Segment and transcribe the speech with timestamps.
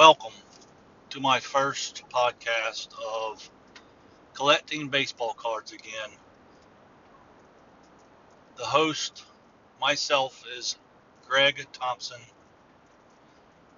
[0.00, 0.32] Welcome
[1.10, 3.50] to my first podcast of
[4.32, 6.08] collecting baseball cards again.
[8.56, 9.22] The host,
[9.78, 10.78] myself, is
[11.28, 12.16] Greg Thompson.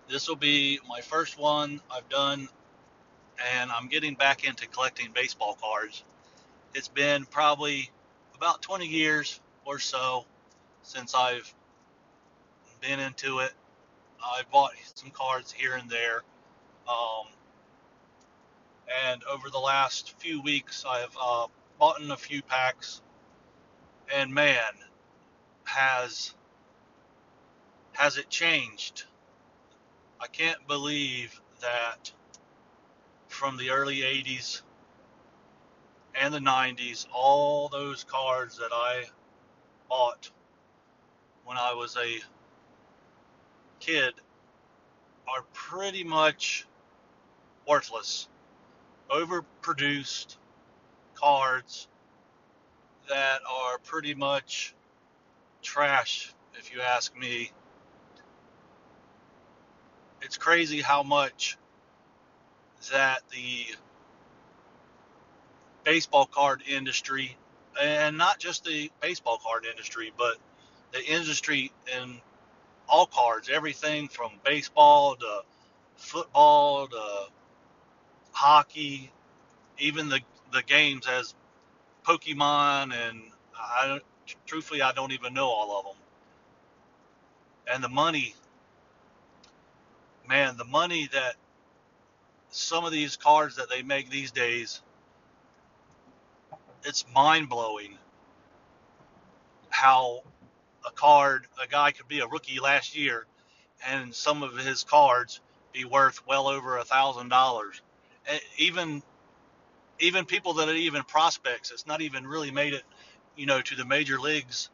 [0.08, 2.48] This will be my first one I've done,
[3.56, 6.04] and I'm getting back into collecting baseball cards.
[6.72, 7.90] It's been probably
[8.36, 10.24] about 20 years or so
[10.84, 11.52] since I've
[12.80, 13.52] been into it.
[14.24, 16.22] I bought some cards here and there.
[16.88, 17.26] Um,
[19.08, 21.46] and over the last few weeks, I've uh,
[21.78, 23.00] bought in a few packs.
[24.12, 24.72] And man,
[25.64, 26.34] has
[27.92, 29.04] has it changed?
[30.20, 32.12] I can't believe that
[33.28, 34.62] from the early 80s
[36.14, 39.04] and the 90s, all those cards that I
[39.88, 40.30] bought
[41.44, 42.20] when I was a
[43.82, 44.14] kid
[45.26, 46.66] are pretty much
[47.66, 48.28] worthless,
[49.10, 50.36] overproduced
[51.14, 51.88] cards
[53.08, 54.74] that are pretty much
[55.62, 57.50] trash, if you ask me.
[60.20, 61.58] It's crazy how much
[62.92, 63.66] that the
[65.82, 67.36] baseball card industry,
[67.80, 70.36] and not just the baseball card industry, but
[70.92, 72.20] the industry in
[72.92, 75.40] all cards, everything from baseball to
[75.96, 77.26] football to
[78.32, 79.10] hockey,
[79.78, 80.20] even the
[80.52, 81.34] the games as
[82.04, 83.22] Pokemon and
[83.56, 83.98] I
[84.46, 85.96] truthfully I don't even know all of them.
[87.74, 88.34] And the money,
[90.28, 91.36] man, the money that
[92.50, 94.82] some of these cards that they make these days,
[96.84, 97.96] it's mind blowing
[99.70, 100.22] how
[100.86, 103.26] a card, a guy could be a rookie last year,
[103.86, 105.40] and some of his cards
[105.72, 107.80] be worth well over a thousand dollars.
[108.26, 109.02] Eh, even
[109.98, 112.82] even people that are even prospects, it's not even really made it,
[113.36, 114.70] you know, to the major leagues.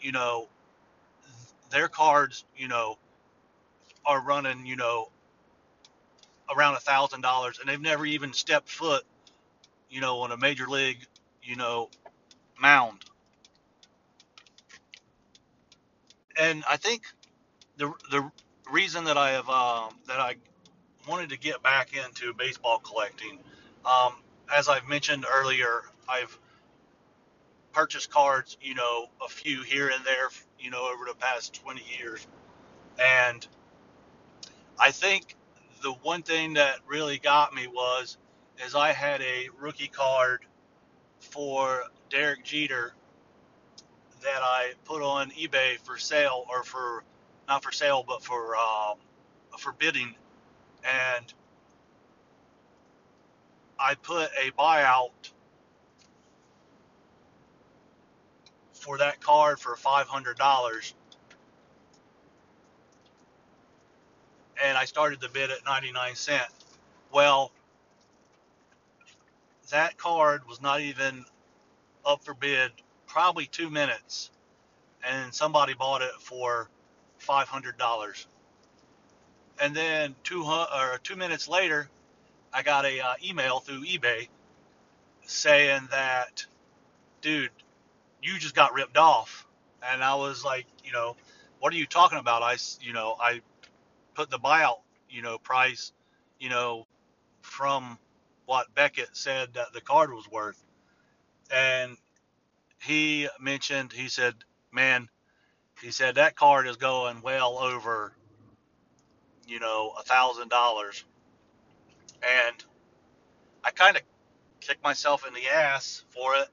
[0.00, 0.48] You know,
[1.70, 2.98] their cards, you know,
[4.04, 5.08] are running, you know,
[6.54, 9.04] around a thousand dollars, and they've never even stepped foot,
[9.90, 11.06] you know, on a major league,
[11.42, 11.90] you know,
[12.60, 13.04] mound.
[16.38, 17.02] And I think
[17.76, 18.30] the the
[18.70, 20.36] reason that I have um, that I
[21.08, 23.38] wanted to get back into baseball collecting,
[23.84, 24.14] um,
[24.54, 26.38] as I've mentioned earlier, I've
[27.72, 30.28] purchased cards, you know, a few here and there,
[30.58, 32.26] you know, over the past 20 years,
[32.98, 33.46] and
[34.78, 35.36] I think
[35.82, 38.16] the one thing that really got me was
[38.64, 40.46] is I had a rookie card
[41.20, 42.94] for Derek Jeter
[44.24, 47.04] that I put on eBay for sale or for
[47.48, 48.98] not for sale but for um,
[49.58, 50.14] for bidding,
[50.84, 51.34] and
[53.78, 55.10] I put a buyout
[58.72, 60.94] for that card for five hundred dollars,
[64.62, 66.48] and I started the bid at ninety nine cent.
[67.12, 67.52] Well,
[69.70, 71.24] that card was not even
[72.06, 72.72] up for bid
[73.06, 74.30] probably two minutes,
[75.06, 76.68] and somebody bought it for
[77.18, 78.26] five hundred dollars.
[79.60, 81.88] And then two or two minutes later,
[82.52, 84.28] I got a uh, email through eBay
[85.26, 86.44] saying that,
[87.20, 87.50] dude,
[88.22, 89.46] you just got ripped off.
[89.82, 91.16] And I was like, you know,
[91.60, 92.42] what are you talking about?
[92.42, 93.40] I, you know, I
[94.14, 95.92] put the buyout, you know, price,
[96.40, 96.86] you know,
[97.42, 97.98] from
[98.46, 100.62] what Beckett said that the card was worth.
[101.50, 101.96] And
[102.84, 104.34] he mentioned, he said,
[104.70, 105.08] man,
[105.80, 108.12] he said that card is going well over,
[109.46, 111.04] you know, a thousand dollars.
[112.22, 112.64] And
[113.64, 114.02] I kind of
[114.60, 116.48] kicked myself in the ass for it.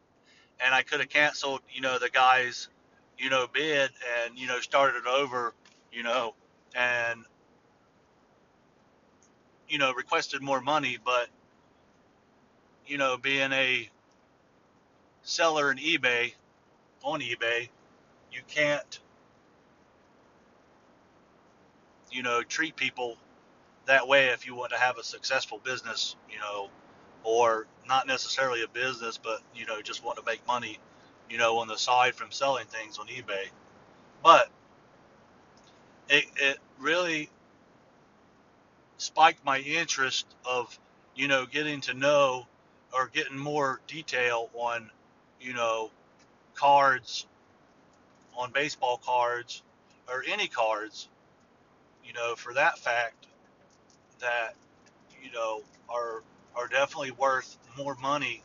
[0.63, 2.69] And I could have canceled, you know, the guy's,
[3.18, 3.89] you know, bid
[4.24, 5.54] and, you know, started over,
[5.92, 6.36] you know,
[6.75, 7.25] and,
[9.68, 10.98] you know, requested more money.
[11.04, 11.30] But,
[12.86, 13.89] you know, being a
[15.23, 16.33] seller in eBay,
[17.03, 17.69] on eBay,
[18.31, 19.00] you can't,
[22.12, 23.18] you know, treat people
[23.85, 26.69] that way if you want to have a successful business, you know,
[27.23, 30.77] or not necessarily a business, but, you know, just want to make money,
[31.29, 33.45] you know, on the side from selling things on eBay.
[34.24, 34.50] But
[36.09, 37.29] it, it really
[38.97, 40.77] spiked my interest of,
[41.15, 42.45] you know, getting to know
[42.94, 44.89] or getting more detail on
[45.41, 45.89] you know,
[46.55, 47.25] cards
[48.38, 49.61] on baseball cards
[50.07, 51.07] or any cards,
[52.05, 53.27] you know, for that fact
[54.19, 54.55] that,
[55.23, 56.21] you know, are
[56.55, 58.43] are definitely worth more money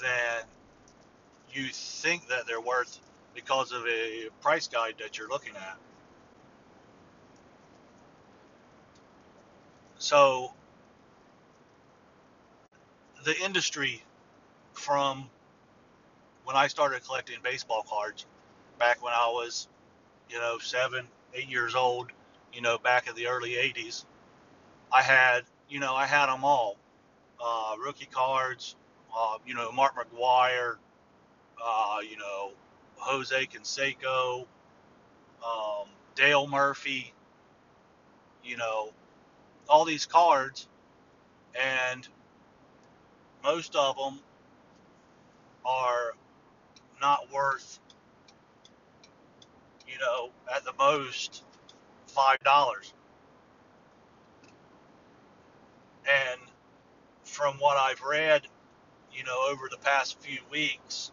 [0.00, 0.44] than
[1.52, 3.00] you think that they're worth
[3.34, 5.76] because of a price guide that you're looking at.
[9.98, 10.52] So
[13.24, 14.02] the industry
[14.72, 15.28] from
[16.48, 18.24] when I started collecting baseball cards
[18.78, 19.68] back when I was,
[20.30, 22.10] you know, seven, eight years old,
[22.54, 24.06] you know, back in the early 80s,
[24.90, 26.78] I had, you know, I had them all.
[27.38, 28.76] Uh, rookie cards,
[29.14, 30.76] uh, you know, Mark McGwire,
[31.62, 32.52] uh, you know,
[32.96, 34.46] Jose Canseco,
[35.44, 37.12] um, Dale Murphy,
[38.42, 38.94] you know,
[39.68, 40.66] all these cards,
[41.54, 42.08] and
[43.44, 44.20] most of them
[45.66, 46.14] are
[47.00, 47.78] not worth,
[49.86, 51.44] you know, at the most
[52.06, 52.92] five dollars.
[56.06, 56.40] And
[57.24, 58.42] from what I've read,
[59.12, 61.12] you know, over the past few weeks,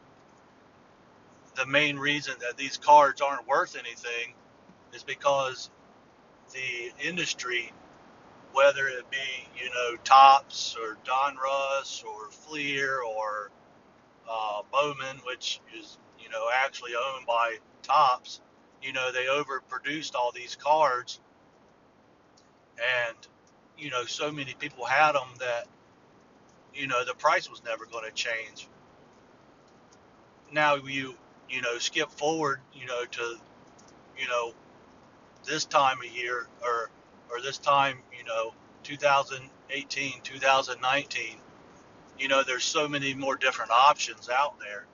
[1.56, 4.34] the main reason that these cards aren't worth anything
[4.94, 5.70] is because
[6.54, 7.72] the industry,
[8.54, 9.18] whether it be,
[9.62, 13.52] you know, Topps or Don Donruss or Fleer or
[14.30, 18.42] uh, Bowman, which is, you know, actually owned by Topps,
[18.82, 21.20] you know, they overproduced all these cards
[22.78, 23.16] and,
[23.78, 25.68] you know, so many people had them that,
[26.74, 28.68] you know, the price was never going to change.
[30.52, 31.16] Now you
[31.50, 33.38] you know, skip forward, you know, to,
[34.18, 34.54] you know,
[35.46, 36.90] this time of year or,
[37.30, 41.38] or this time, you know, 2018, 2019,
[42.20, 44.86] you know, there's so many more different options out there.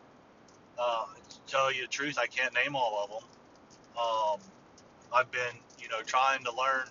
[0.78, 3.30] Uh, to tell you the truth, I can't name all of them.
[3.98, 4.40] Um,
[5.14, 6.86] I've been, you know, trying to learn.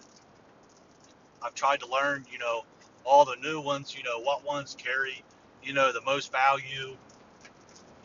[1.43, 2.65] I've tried to learn, you know,
[3.05, 5.23] all the new ones, you know, what ones carry,
[5.63, 6.97] you know, the most value,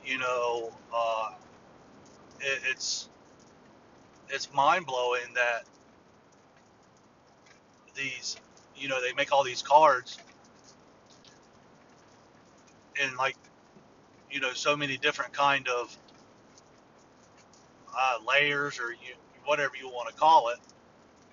[0.06, 1.32] you know, uh,
[2.40, 3.10] it, it's
[4.30, 5.64] it's mind blowing that
[7.96, 8.38] these
[8.76, 10.18] you know they make all these cards
[13.04, 13.36] in like
[14.32, 15.96] you know so many different kind of
[17.98, 19.16] uh, layers or you,
[19.46, 20.60] whatever you want to call it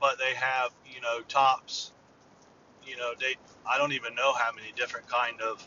[0.00, 1.92] but they have you know Topps
[2.86, 3.36] you know they
[3.66, 5.66] i don't even know how many different kind of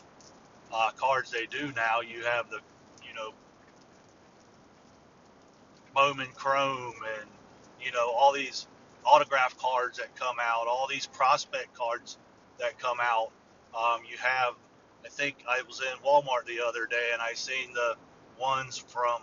[0.72, 2.58] uh, cards they do now you have the
[3.06, 3.32] you know
[5.94, 7.30] Bowman Chrome and
[7.80, 8.66] you know all these
[9.04, 12.18] autograph cards that come out, all these prospect cards
[12.58, 13.30] that come out.
[13.74, 14.54] Um, you have,
[15.06, 17.94] I think I was in Walmart the other day and I seen the
[18.40, 19.22] ones from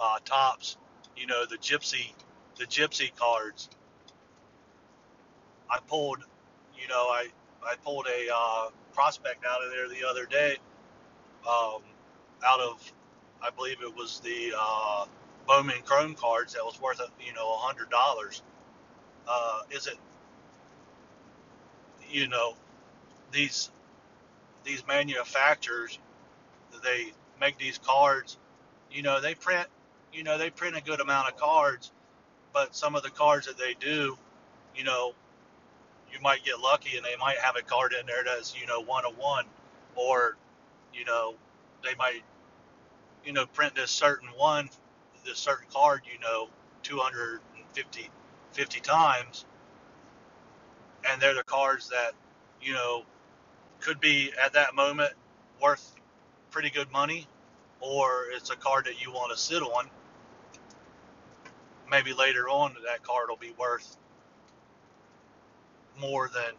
[0.00, 0.76] uh, Topps.
[1.16, 2.12] You know the Gypsy,
[2.58, 3.68] the Gypsy cards.
[5.70, 6.18] I pulled,
[6.76, 7.28] you know, I
[7.64, 10.56] I pulled a uh, prospect out of there the other day,
[11.46, 11.82] um,
[12.44, 12.92] out of,
[13.42, 15.04] I believe it was the uh,
[15.46, 18.42] Bowman Chrome cards that was worth you know a hundred dollars.
[19.28, 19.98] Uh, is it
[22.10, 22.54] you know
[23.30, 23.70] these
[24.64, 25.98] these manufacturers
[26.82, 28.38] they make these cards
[28.90, 29.66] you know they print
[30.12, 31.92] you know they print a good amount of cards
[32.52, 34.16] but some of the cards that they do
[34.76, 35.12] you know
[36.12, 38.80] you might get lucky and they might have a card in there that's you know
[38.80, 39.44] one of one
[39.96, 40.36] or
[40.94, 41.34] you know
[41.84, 42.22] they might
[43.24, 44.68] you know print this certain one
[45.24, 46.48] this certain card, you know,
[46.82, 48.10] 250
[48.52, 49.44] 50 times,
[51.08, 52.12] and they're the cards that,
[52.60, 53.04] you know,
[53.80, 55.12] could be at that moment
[55.60, 55.92] worth
[56.50, 57.26] pretty good money,
[57.80, 59.88] or it's a card that you want to sit on.
[61.90, 63.96] Maybe later on, that card will be worth
[66.00, 66.52] more than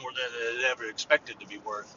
[0.00, 1.96] more than it ever expected to be worth.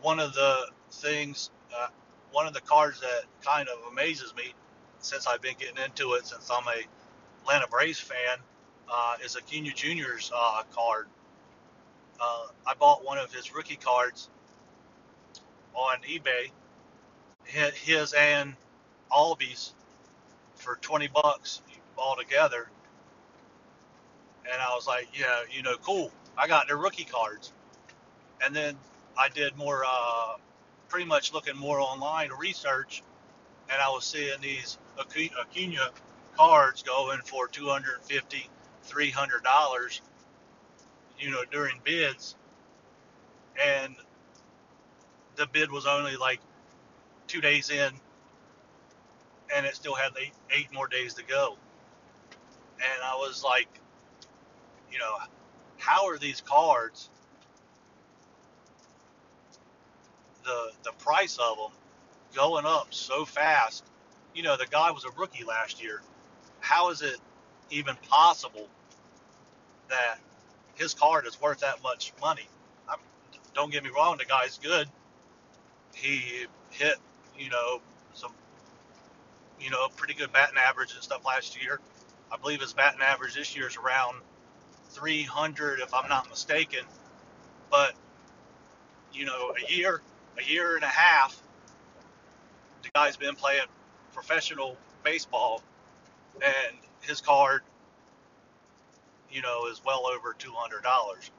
[0.00, 1.88] One of the things uh,
[2.30, 4.54] one of the cards that kind of amazes me
[5.00, 6.82] since I've been getting into it since I'm a
[7.42, 8.38] Atlanta Braves fan
[8.92, 11.08] uh, is Acuna Jr.'s uh, card.
[12.20, 14.28] Uh, I bought one of his rookie cards
[15.74, 16.50] on eBay,
[17.44, 18.54] his and
[19.10, 19.72] Albies
[20.56, 21.62] for 20 bucks
[21.96, 22.68] all together.
[24.50, 26.10] And I was like, yeah, you know, cool.
[26.36, 27.52] I got their rookie cards.
[28.44, 28.76] And then
[29.16, 30.36] I did more uh,
[30.88, 33.02] pretty much looking more online research,
[33.70, 35.90] and I was seeing these Acuna
[36.36, 38.48] cards going for 250
[38.84, 40.02] 300 dollars
[41.22, 42.34] you know during bids
[43.62, 43.94] and
[45.36, 46.40] the bid was only like
[47.28, 47.92] two days in
[49.54, 51.56] and it still had eight, eight more days to go.
[52.76, 53.68] And I was like,
[54.90, 55.14] you know,
[55.78, 57.10] how are these cards,
[60.44, 61.70] the the price of them,
[62.34, 63.84] going up so fast?
[64.34, 66.00] You know, the guy was a rookie last year.
[66.60, 67.18] How is it
[67.70, 68.68] even possible
[69.88, 70.18] that
[70.74, 72.48] his card is worth that much money?
[72.88, 72.98] I'm,
[73.54, 74.88] don't get me wrong, the guy's good.
[75.94, 76.96] He hit,
[77.38, 77.80] you know,
[78.14, 78.32] some,
[79.60, 81.80] you know, pretty good batting average and stuff last year.
[82.30, 84.16] I believe his batting average this year is around
[84.90, 86.84] 300, if I'm not mistaken.
[87.70, 87.94] But
[89.12, 90.00] you know, a year,
[90.38, 91.40] a year and a half,
[92.82, 93.66] the guy's been playing
[94.12, 95.62] professional baseball,
[96.42, 97.62] and his card,
[99.32, 101.30] you know, is well over two hundred dollars.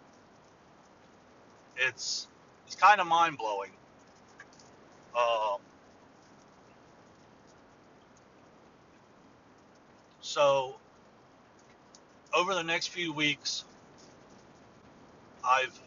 [1.77, 2.27] It's
[2.65, 3.71] it's kind of mind blowing.
[5.17, 5.59] Um,
[10.21, 10.75] so
[12.33, 13.63] over the next few weeks,
[15.43, 15.79] I've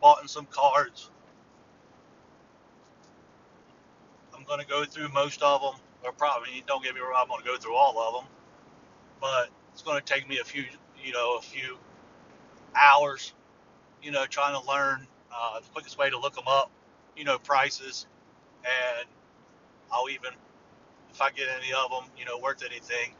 [0.00, 1.10] bought in some cards.
[4.36, 7.28] I'm going to go through most of them, or probably don't get me wrong, I'm
[7.28, 8.30] going to go through all of them,
[9.20, 10.64] but it's going to take me a few,
[11.04, 11.76] you know, a few
[12.74, 13.32] hours,
[14.02, 16.70] you know, trying to learn uh, the quickest way to look them up,
[17.16, 18.06] you know, prices,
[18.64, 19.08] and
[19.92, 20.30] I'll even,
[21.12, 23.14] if I get any of them, you know, worth anything,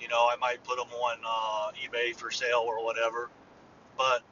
[0.00, 3.30] you know, I might put them on uh, eBay for sale or whatever.
[3.96, 4.22] But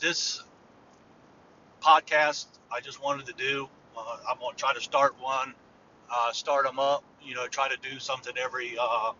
[0.00, 0.42] this
[1.80, 3.68] podcast, I just wanted to do.
[3.96, 5.54] Uh, I'm gonna try to start one,
[6.10, 7.04] uh, start them up.
[7.22, 9.12] You know, try to do something every, uh,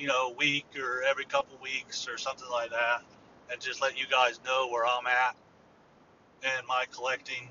[0.00, 3.02] you know, week or every couple weeks or something like that,
[3.52, 5.36] and just let you guys know where I'm at
[6.42, 7.50] and my collecting.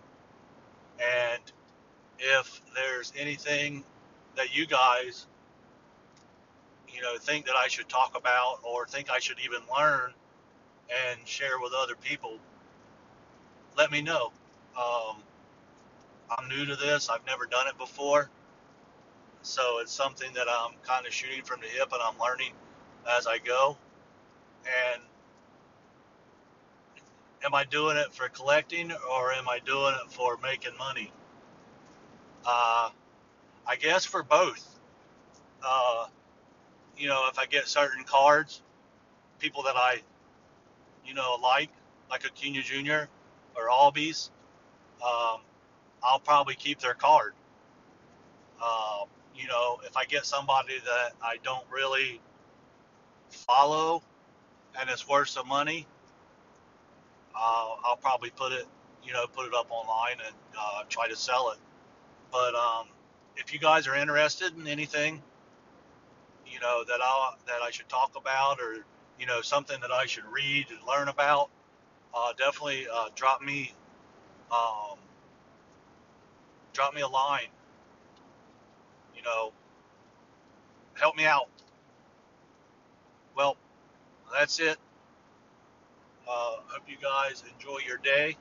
[0.99, 1.41] And
[2.17, 3.83] if there's anything
[4.35, 5.27] that you guys,
[6.91, 10.11] you know, think that I should talk about or think I should even learn
[11.07, 12.39] and share with other people,
[13.77, 14.31] let me know.
[14.75, 15.17] Um,
[16.31, 17.09] I'm new to this.
[17.09, 18.31] I've never done it before.
[19.41, 22.53] So it's something that I'm kind of shooting from the hip and I'm learning
[23.17, 23.77] as I go.
[24.65, 25.01] And
[27.45, 31.11] am I doing it for collecting or am I doing it for making money?
[32.45, 32.89] Uh,
[33.65, 34.79] I guess for both.
[35.63, 36.07] Uh,
[36.97, 38.61] you know, if I get certain cards,
[39.39, 40.01] people that I,
[41.05, 41.69] you know, like,
[42.09, 43.09] like a Acuna Jr.
[43.55, 44.29] or Albies,
[45.01, 45.41] um,
[46.03, 47.33] I'll probably keep their card.
[48.61, 49.05] Uh,
[49.39, 52.19] you know, if I get somebody that I don't really
[53.29, 54.03] follow
[54.79, 55.87] and it's worth some money,
[57.35, 58.65] uh, I'll probably put it,
[59.03, 61.59] you know, put it up online and uh, try to sell it.
[62.31, 62.87] But um,
[63.37, 65.21] if you guys are interested in anything,
[66.45, 68.83] you know that I that I should talk about, or
[69.19, 71.49] you know something that I should read and learn about,
[72.13, 73.73] uh, definitely uh, drop me
[74.51, 74.97] um,
[76.73, 77.47] drop me a line.
[79.19, 79.51] You know,
[80.93, 81.49] help me out.
[83.35, 83.57] Well,
[84.31, 84.77] that's it.
[86.25, 88.37] Uh, hope you guys enjoy your day.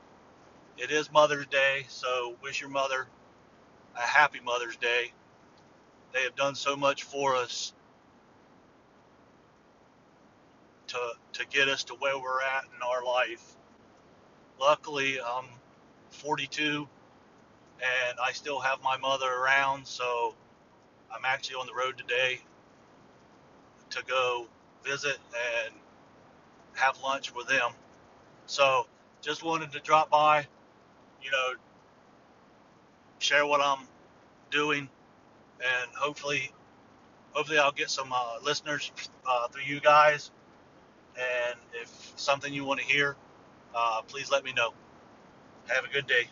[0.76, 3.08] It is Mother's Day, so wish your mother
[3.96, 5.12] a happy Mother's Day.
[6.12, 7.72] They have done so much for us
[10.86, 10.98] to
[11.32, 13.42] to get us to where we're at in our life.
[14.60, 15.46] Luckily, I'm
[16.10, 16.86] 42
[17.80, 20.34] and I still have my mother around, so
[21.14, 22.40] I'm actually on the road today
[23.90, 24.46] to go
[24.84, 25.18] visit
[25.66, 25.74] and
[26.74, 27.70] have lunch with them.
[28.46, 28.86] So
[29.20, 30.46] just wanted to drop by,
[31.22, 31.52] you know,
[33.18, 33.86] share what I'm
[34.50, 34.88] doing,
[35.60, 36.52] and hopefully,
[37.32, 38.92] hopefully I'll get some uh, listeners
[39.28, 40.30] uh, through you guys.
[41.16, 43.16] And if something you want to hear,
[43.74, 44.72] uh, please let me know.
[45.68, 46.28] Have a good day.